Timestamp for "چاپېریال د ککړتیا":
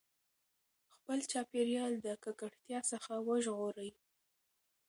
1.31-2.79